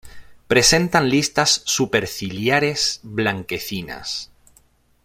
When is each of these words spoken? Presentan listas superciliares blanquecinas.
Presentan 0.47 1.09
listas 1.11 1.61
superciliares 1.63 3.01
blanquecinas. 3.03 4.31